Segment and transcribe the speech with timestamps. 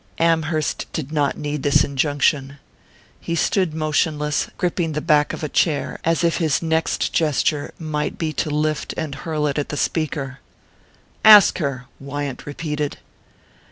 [0.17, 2.57] Amherst did not heed this injunction.
[3.19, 8.17] He stood motionless, gripping the back of a chair, as if his next gesture might
[8.17, 10.39] be to lift and hurl it at the speaker.
[11.23, 12.97] "Ask her" Wyant repeated.